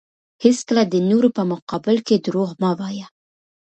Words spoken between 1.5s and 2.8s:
مقابل کې دروغ مه